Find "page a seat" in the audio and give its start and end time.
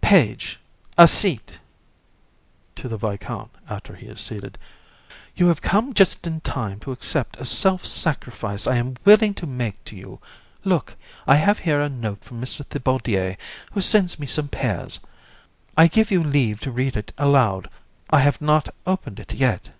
0.00-1.58